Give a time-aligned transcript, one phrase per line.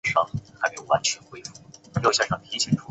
[0.03, 0.17] 医学
[0.83, 0.99] 博
[2.57, 2.71] 士。